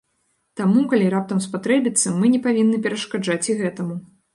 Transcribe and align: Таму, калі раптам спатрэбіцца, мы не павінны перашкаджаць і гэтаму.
Таму, 0.61 0.83
калі 0.93 1.11
раптам 1.15 1.43
спатрэбіцца, 1.47 2.17
мы 2.23 2.35
не 2.35 2.43
павінны 2.49 2.85
перашкаджаць 2.87 3.43
і 3.53 3.63
гэтаму. 3.63 4.05